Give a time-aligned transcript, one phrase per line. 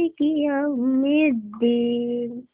[0.00, 2.44] مالك يوم الدين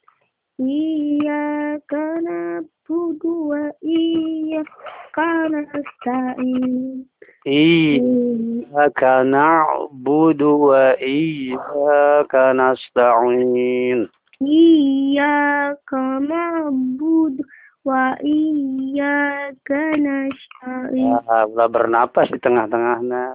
[0.60, 1.92] إياك
[2.26, 5.18] نعبد وإياك
[5.54, 7.06] نستعين
[7.46, 14.08] إياك نعبد وإياك نستعين
[14.42, 15.90] إياك
[16.30, 17.36] نعبد
[17.84, 19.70] وإياك
[20.06, 23.34] نستعين Ya, ulah bernapas di tengah-tengahnya.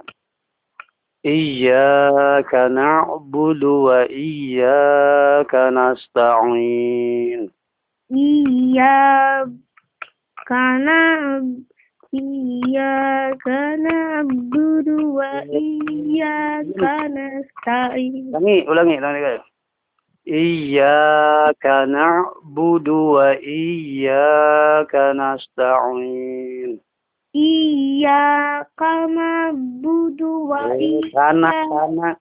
[1.24, 7.50] Iyyaka na'budu wa iyyaka nasta'in.
[8.08, 9.58] إياك
[10.80, 11.68] نعبد
[12.14, 13.46] إياك
[13.84, 16.80] نعبد وإياك
[17.12, 19.44] نستعين Ulangi, ulangi, ulangi guys.
[20.24, 26.80] Iyyaka na'budu wa iyyaka nasta'in.
[27.36, 29.71] إياك نعبد
[30.13, 32.15] na'budu wa iyyaka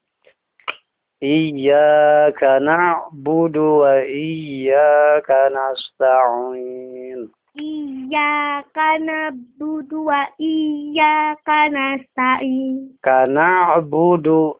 [1.23, 7.31] Iyyaka na'budu wa iyyaka nasta'in.
[7.55, 12.99] Iyyaka na'budu wa iyyaka nasta'in.
[13.07, 14.59] Kana budu,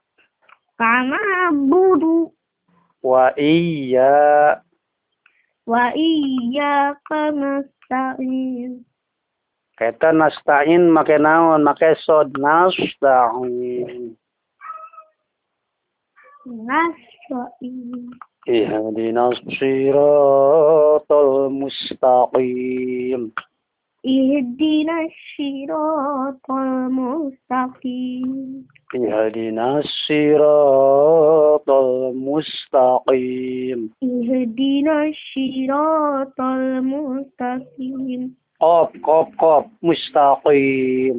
[0.79, 2.31] Kana budu,
[3.03, 4.63] Wa iya,
[5.67, 8.87] Wa iyyaka nasta'in.
[9.79, 14.17] كيتا نستعين مكناون مكسود نستعين
[16.47, 18.11] نستعين
[18.49, 23.33] اهدنا الصراط المستقيم
[24.07, 28.33] اهدنا الصراط المستقيم
[28.95, 41.18] اهدنا الصراط المستقيم اهدنا الصراط المستقيم Qaf, qaf, qaf, mustaqim.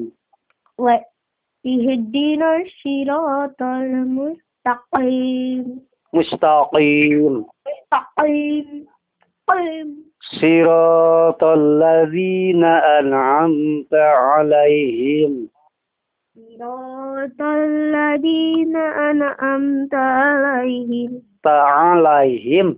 [0.78, 5.64] واهدنا الصراط المستقيم
[6.14, 7.44] Mustaqim.
[7.66, 8.86] مستقيم
[9.48, 9.88] قيم
[10.38, 14.04] Siratal ladzina an'amta
[14.38, 15.48] alaihim.
[16.58, 22.68] صراط الذين أنعمت عليهم Ta'alaihim.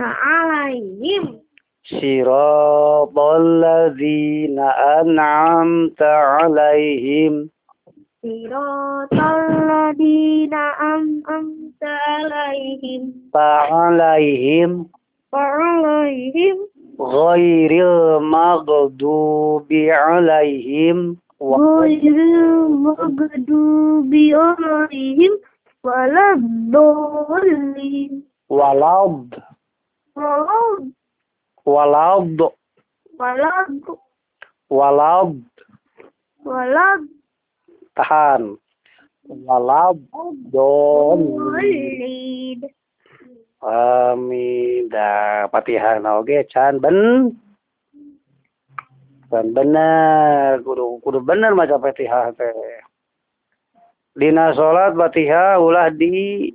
[0.00, 1.40] عليهم
[1.85, 7.49] صراط الذين أنعمت عليهم.
[8.23, 13.13] صراط الذين أنعمت عليهم.
[13.33, 14.87] فعليهم
[15.31, 16.57] فعليهم.
[17.01, 17.71] غير
[18.17, 21.17] المغضوب عليهم.
[21.41, 25.39] غير المغضوب عليهم
[25.83, 28.23] ولا الضالين.
[28.49, 31.04] ولا الضالين.
[31.65, 32.37] Walad.
[33.17, 33.73] Walad.
[34.69, 35.33] Walad.
[36.45, 37.01] Walad.
[37.97, 38.61] Tahan.
[39.25, 39.97] Walad.
[40.53, 42.61] Dolid.
[43.65, 45.01] Amida.
[45.01, 46.05] Ah, patihan.
[46.05, 46.45] Oke, okay.
[46.53, 46.77] Chan.
[46.77, 47.33] Ben.
[49.33, 50.61] Ben benar.
[50.61, 52.29] Kudu, kudu benar macam patihan.
[52.37, 52.53] Teh.
[54.13, 56.53] Dina sholat patihan ulah di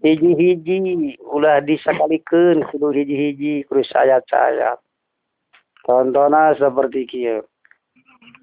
[0.00, 4.80] hiji-hiji, ulah disakalikeun kudu hiji-hiji kudu sayat-sayat.
[5.84, 7.40] Contohna seperti kieu.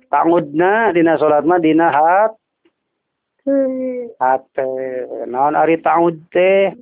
[0.09, 2.33] Tangudna dina salat mah dina hat
[4.19, 4.69] hate.
[5.27, 6.73] Naon ari tangud teh?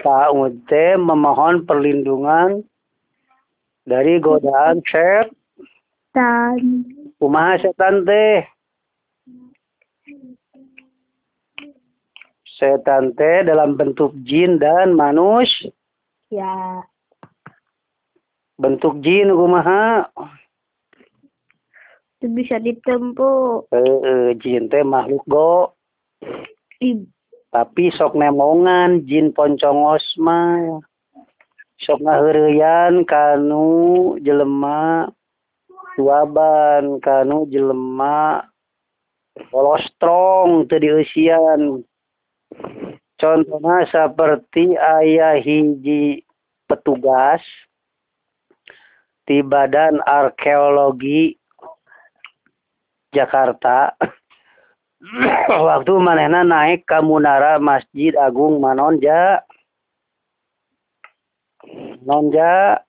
[0.00, 2.64] Ta'ud teh memohon perlindungan
[3.84, 5.28] dari godaan set.
[6.10, 6.88] dan
[7.20, 8.42] Kumaha setan teh?
[12.60, 15.48] Setan teh dalam bentuk jin dan manus.
[16.28, 16.84] ya
[18.60, 20.12] Bentuk jin kumaha?
[22.20, 25.72] itu bisa ditempuh Eh, jin teh makhluk go.
[26.76, 27.00] di
[27.48, 30.84] Tapi sok nemongan jin poncongos mah.
[31.80, 35.08] Sok ngaheureyan kanu jelema
[35.96, 38.44] tuaban kanu jelema
[39.48, 41.82] kolostrong teu dieusian.
[43.20, 46.24] Contohnya seperti ayah hiji
[46.64, 47.44] petugas
[49.28, 51.36] di Badan Arkeologi
[53.12, 53.92] Jakarta.
[55.68, 59.44] Waktu manehna naik ke Munara Masjid Agung Manonja.
[62.00, 62.80] Manonja.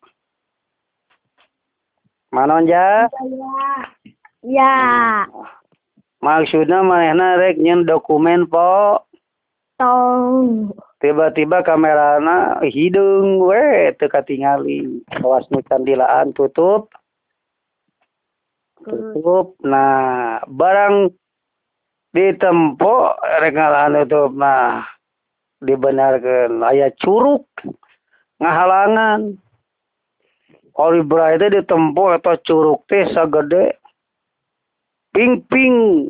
[2.31, 3.11] Manonja.
[4.47, 4.75] Ya.
[6.23, 9.03] Maksudnya manehna rek nyen dokumen po
[11.01, 15.01] tiba-tiba kamerana hidung we teu katingali.
[15.19, 16.93] Awas nu candilaan tutup.
[18.85, 19.57] Tutup.
[19.65, 21.09] Nah barang
[22.13, 24.85] ditempo rekalan itu mah
[25.61, 27.45] dibenarkan aya curug
[28.41, 29.37] ngahalangan.
[30.81, 33.77] Bra itu ditempo atau curug teh sagede.
[35.11, 36.09] Ping-ping.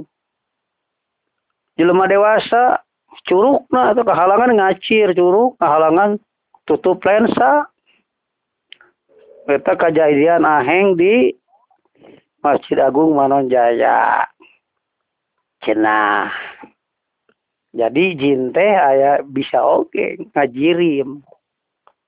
[1.75, 2.79] Jelema dewasa
[3.27, 6.19] curug nah atau kehalangan ngacir curug kehalangan
[6.65, 7.67] tutup lensa.
[9.41, 11.33] Kita kejadian aheng di
[12.39, 14.23] Masjid Agung Manon Jaya.
[15.61, 16.31] Cenah.
[17.71, 21.23] Jadi jin teh aya bisa oke okay, ngajirim.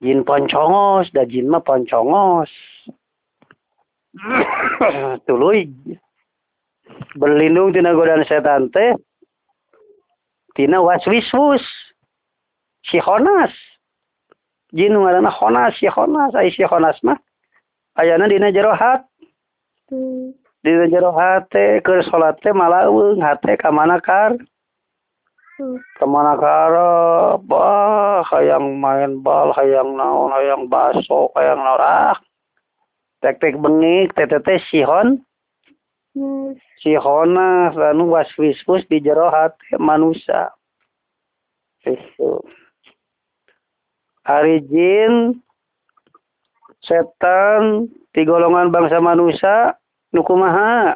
[0.04, 2.52] Jin poncongos da jin mah poncongos.
[5.28, 5.72] Tuluy.
[7.16, 8.96] Berlindung tina godaan setan teh
[10.56, 11.64] tina waswiswus
[12.90, 13.54] si Honas.
[14.74, 16.34] Jin ngaranna Honas si Honas.
[16.36, 17.18] Ai si Honas mah.
[17.98, 19.06] Ayana dina jero hat
[19.92, 20.34] Hmm.
[20.64, 24.34] dina jero hate keur salat teh malaweung hate ka mana kar?
[25.60, 25.78] Hmm.
[25.78, 32.18] ke mana kara bah hayang main bal hayang naon hayang baso hayang naon ah.
[33.22, 35.22] Tek tek bengik teh teh sihon.
[36.84, 40.52] Sihona anu waswiswus di jero hati manusia.
[41.88, 42.44] Itu
[44.68, 45.40] jin
[46.84, 49.76] setan di golongan bangsa manusia
[50.12, 50.96] nukumaha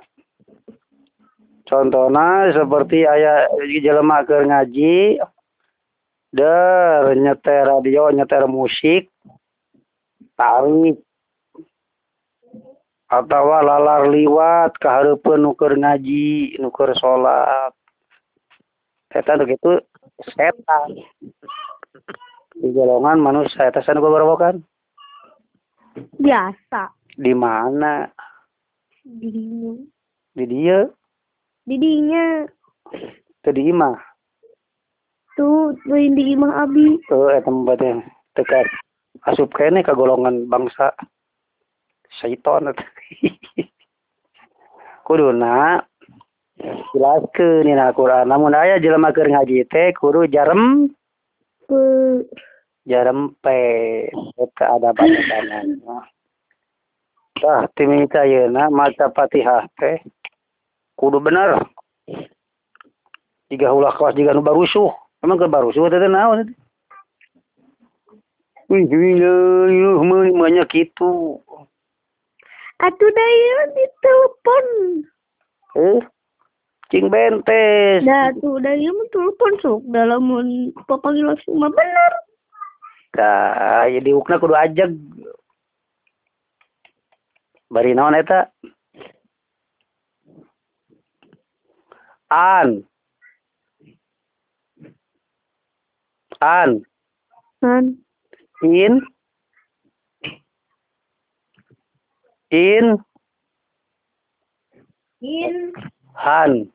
[1.68, 3.48] contohnya seperti ayah
[3.84, 5.20] jelema keur ngaji
[6.32, 9.12] der nyeter radio nyeter musik
[10.36, 11.07] tarik
[13.08, 17.72] atau lalar liwat kahareupeun nu keur ngaji nu keur salat
[19.16, 19.80] eta begitu
[20.36, 20.92] setan
[22.58, 24.04] di golongan manusia eta sanu
[24.36, 24.60] kan
[25.98, 26.94] Biasa.
[27.18, 28.06] di mana
[29.02, 29.74] Didinya.
[30.38, 30.80] di dia
[31.64, 32.26] Didinya.
[33.42, 33.96] teu di imah
[35.38, 37.00] Tuh, tuh di imah abi.
[37.08, 38.04] tuh eta tempatnya
[38.36, 38.68] dekat
[39.32, 40.92] asup kene ka golongan bangsa
[42.22, 42.80] ಶೈತಾನದ
[45.08, 45.80] kuduna
[46.60, 48.28] jelaskeun dina Quran.
[48.28, 50.92] Lamun aya jelema keur ngaji teh kudu jarem
[52.84, 53.56] jarem pe
[54.36, 55.16] eta adaban
[57.40, 60.04] tah timita yeuna maca Fatihah teh
[61.00, 61.64] kudu bener
[63.48, 64.92] tiga ulah kelas tiga nu barusuh
[65.24, 66.58] emang ke barusuh teh naon teh?
[68.68, 70.68] Wih, wih, wih, wih,
[72.78, 74.66] Atuh daya ditelepon.
[75.78, 76.02] Eh,
[76.94, 78.06] cing bentes.
[78.06, 80.48] Nah, tuh daya telepon sok dalam mun
[80.86, 82.14] papanggil langsung mah bener.
[83.18, 84.94] Tah, ya diukna kudu ajeg.
[87.74, 88.54] Bari naon eta?
[92.30, 92.86] An.
[96.38, 96.86] An.
[97.58, 97.98] Kan.
[98.62, 99.02] In.
[102.50, 102.98] In.
[105.22, 105.74] In.
[106.16, 106.72] Han.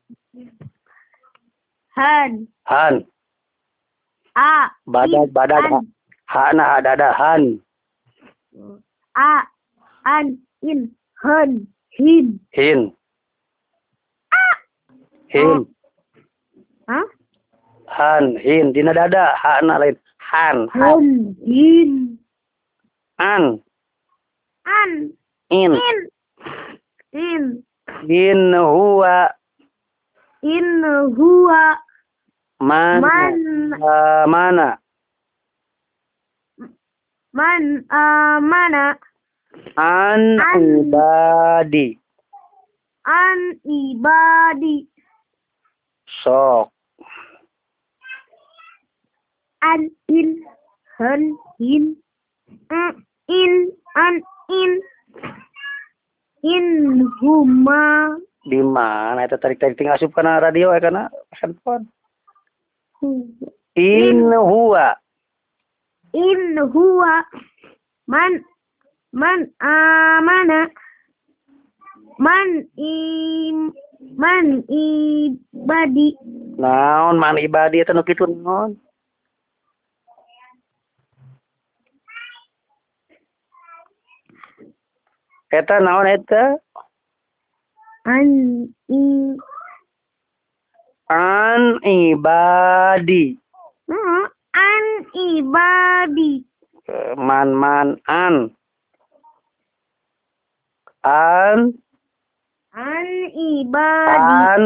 [1.97, 2.49] Han.
[2.65, 3.07] Han.
[4.37, 4.69] A.
[4.87, 5.33] Badak, In.
[5.33, 5.65] badak.
[5.65, 5.89] An.
[6.29, 7.61] Hana han.
[9.17, 9.43] A.
[10.05, 10.39] An.
[10.63, 10.93] In.
[11.23, 11.67] Han.
[11.91, 12.41] Hin.
[12.53, 12.93] Hin.
[15.29, 15.67] Hin.
[16.89, 17.05] Hah?
[17.89, 18.37] Han.
[18.37, 18.73] Hin.
[18.73, 19.33] Dina dada.
[19.43, 19.97] Hana lain.
[20.21, 20.69] Han.
[20.69, 20.83] Han.
[20.83, 21.37] Han.
[21.47, 22.19] Hin.
[23.19, 23.63] An.
[24.67, 25.13] An.
[25.53, 25.73] In.
[25.73, 25.99] In.
[27.13, 27.65] In.
[28.09, 29.31] In huwa.
[30.43, 30.83] In
[31.17, 31.77] huwa
[32.61, 33.01] Man.
[33.01, 34.79] man Ah, mana?
[37.33, 38.99] man amana
[39.77, 40.63] An An.
[40.63, 41.99] ibadi.
[43.05, 44.87] an ibadi
[46.23, 46.71] Sok.
[49.63, 50.45] an in
[50.99, 51.97] han hin
[52.71, 54.81] an in an in
[56.43, 61.07] in huma Di mana itu tarik tarik tinggal asup kana radio ya kana
[61.39, 61.87] handphone.
[63.79, 64.99] In huwa.
[66.13, 67.25] in huwa
[68.07, 68.43] man
[69.15, 70.69] man amana
[72.19, 73.73] man im
[74.19, 76.19] man ibadi
[76.59, 78.77] Naon man ibadi eta nu kitu naon?
[85.53, 86.43] Eta naon eta?
[88.05, 88.29] an
[88.89, 89.03] i
[91.13, 93.37] An ibadi.
[93.89, 96.33] An ibadi
[96.89, 98.51] Eh, Man man an.
[101.05, 101.79] An
[102.75, 103.07] an
[103.39, 104.65] ibadi an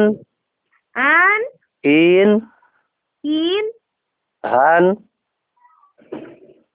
[0.95, 1.41] An.
[1.83, 2.31] in,
[3.23, 3.65] In.
[4.45, 4.97] han,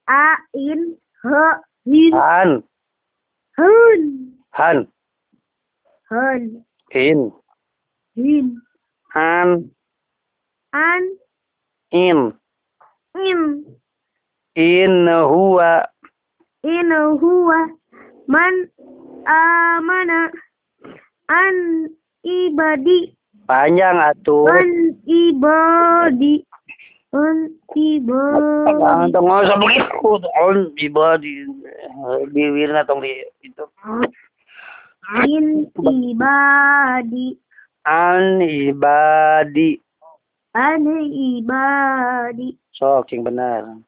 [0.07, 0.35] A.
[0.53, 0.97] In.
[1.23, 2.07] He.
[2.07, 2.13] In.
[2.13, 2.63] han,
[3.61, 4.33] Hun.
[4.57, 4.87] han,
[6.09, 6.65] Hun.
[6.91, 7.31] in,
[8.17, 8.57] In.
[9.13, 9.69] an,
[10.73, 11.03] An.
[11.91, 12.33] in,
[13.15, 13.65] In.
[14.55, 15.85] in huwa,
[16.63, 16.89] In
[17.21, 17.69] huwa
[18.27, 18.55] man
[19.25, 20.31] amana
[21.29, 21.89] an
[22.25, 23.13] ibadi
[23.47, 24.49] panjang atuh.
[24.49, 26.45] an ibadi
[27.11, 27.37] an
[27.75, 29.11] ibadi.
[29.11, 31.33] Tong ngasa begitu, on ibadi,
[32.31, 33.11] bibirna tong di
[33.43, 33.63] itu.
[35.27, 37.35] in ibadi.
[37.83, 39.69] An ibadi,
[40.55, 42.47] an ibadi.
[42.77, 43.81] Sok yang benar.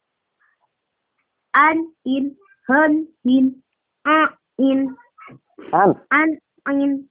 [1.53, 2.35] an in
[2.67, 3.55] hun in
[4.05, 4.27] a
[4.57, 4.95] in.
[5.71, 7.05] An, an in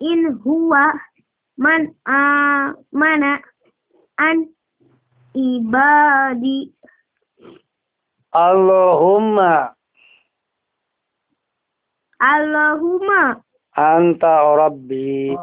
[0.00, 0.92] in huwa
[1.56, 3.40] man amana
[4.18, 4.48] an
[5.34, 6.70] ibadi.
[8.30, 9.74] Allahumma.
[12.20, 13.22] Allahumma.
[13.74, 15.34] Anta rabbi.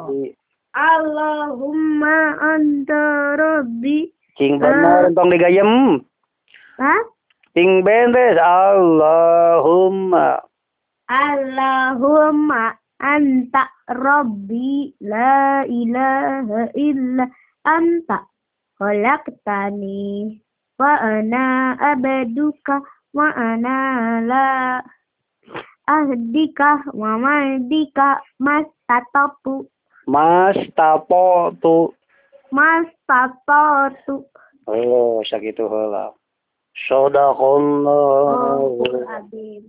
[0.78, 4.06] Allahumma anta rabbi.
[4.38, 6.06] King benar tong digayem.
[6.78, 6.96] ha
[7.58, 10.46] King beres Allahumma.
[11.10, 14.94] Allahumma anta rabbi.
[15.02, 17.26] La ilaha illa
[17.66, 18.22] anta
[20.80, 22.82] wa ana abduka
[23.14, 23.76] wa ana
[24.22, 24.84] la
[25.88, 29.66] ahdika mahdika mastatapu
[30.08, 31.92] Mas tapo tu.
[32.52, 34.24] mastatatu
[34.68, 36.12] Oh, sakitu heula.
[36.88, 38.80] Sadaqallah.
[39.20, 39.64] Azim.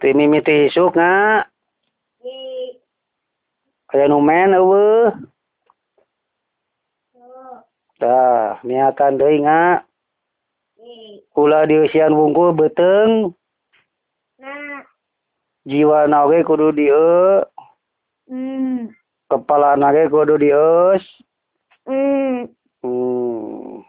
[0.00, 1.44] ti mimi isuk nga
[3.92, 5.12] aya nu men eueuh
[8.00, 9.84] tah niatan deui nga
[11.36, 13.36] kula dieusian wungkul beteng
[15.68, 17.44] jiwa nage kudu dieu
[18.32, 18.88] mm.
[19.28, 21.04] kepala nage kudu dieus
[21.84, 22.48] mm.
[22.80, 23.84] hmm.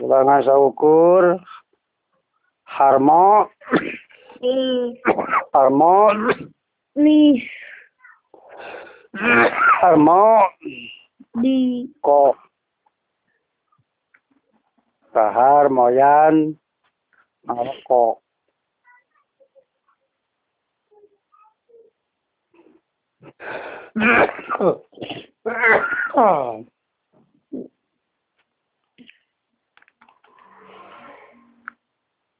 [0.00, 1.36] ulangan ukur
[2.64, 3.52] harmo
[4.42, 4.98] eh,
[5.54, 6.10] harmo,
[6.98, 7.38] nih,
[9.80, 10.42] harmo
[11.38, 12.34] di, ko.
[15.12, 16.56] Kahar moyan.
[17.48, 18.02] Ano ko.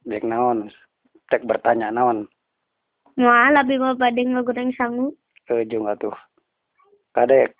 [0.03, 0.67] Dek naon,
[1.33, 2.29] tek bertanya naon,
[3.17, 5.13] Wah, lebih mau pada ngegoreng sangu.
[5.49, 6.13] ujung atuh.
[7.13, 7.53] Kadek,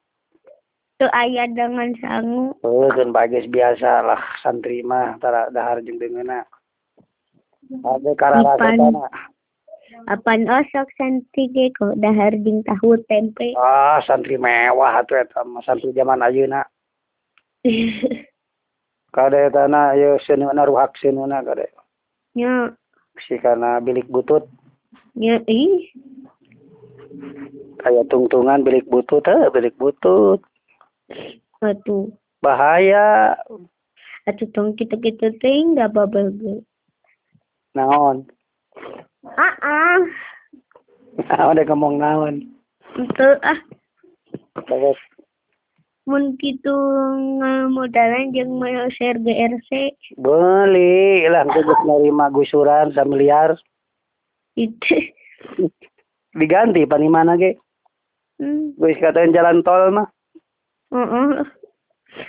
[1.01, 2.53] Tuh ayah dengan sangu.
[2.61, 6.45] Oh, kan bagus biasa lah santri mah tara dahar jeung deungeuna.
[7.81, 9.09] Ade kararasa kana.
[10.09, 13.57] Apan osok santi ge kok dahar jeung tahu tempe.
[13.57, 16.61] Ah, santri mewah atuh eta mah santri zaman ayeuna.
[19.15, 21.69] Kade eta na ye seuneuna ruhak seuneuna kade.
[22.37, 22.73] Nya,
[23.21, 24.49] Si kana bilik butut,
[25.13, 25.93] nya, ih,
[27.83, 30.41] kaya tungtungan bilik butut heuh bilik butut.
[31.63, 32.11] atuh.
[32.43, 33.39] Bahaya
[34.23, 36.31] Atuh tong kita-kita teh nggak apa-apa
[37.75, 38.23] naon.
[39.35, 39.99] Ah, ah.
[41.19, 42.47] Naon dek ngomong naon.
[42.95, 43.59] Itu ah.
[44.55, 44.99] Terus
[46.13, 46.77] Mun kitu
[47.41, 53.57] ngamodalan jeung mau share GRC beli lah geus nerima gusuran samiliar
[54.53, 55.09] itu.
[56.37, 57.57] diganti pani mana ge.
[58.37, 58.77] Hmm.
[58.77, 60.05] Geus katain jalan tol mah.
[60.93, 61.49] Heeh.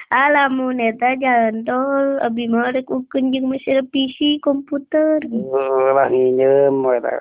[0.08, 5.20] Alamun eta jalan tol abi mah rek ukeun jeung mesin PC komputer.
[5.28, 7.20] Eh, lah nginjem eta.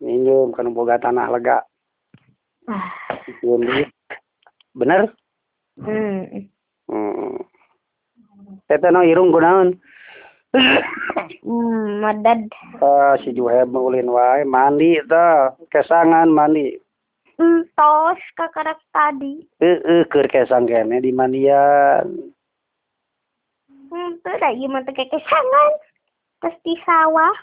[0.00, 1.60] Nginjem kan boga tanah lega.
[2.64, 2.88] Ah.
[3.44, 3.92] Nginjem.
[4.74, 5.14] Bener?
[5.78, 6.50] Hmm.
[6.90, 7.38] Hmm.
[8.70, 9.78] Eta no irung kunaon?
[10.54, 12.46] Hmm, madad.
[12.78, 16.78] Ah, si Juheb ulin wae mandi tah, kesangan mandi.
[17.34, 19.42] Entos kakarak tadi.
[19.58, 22.06] Heeh, keur kesang kene di mandian.
[23.90, 25.70] Hmm, tuh ieu mah kesangan.
[26.38, 27.34] Terus di sawah.